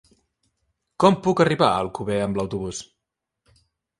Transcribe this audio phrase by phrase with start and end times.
[1.03, 2.83] Com puc arribar a Alcover amb autobús?